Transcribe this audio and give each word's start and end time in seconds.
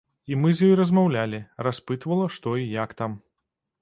І 0.31 0.37
мы 0.43 0.53
з 0.59 0.69
ёй 0.69 0.71
размаўлялі, 0.79 1.41
распытвала, 1.67 2.25
што 2.39 2.55
і 2.63 2.67
як 2.83 2.89
там. 3.03 3.11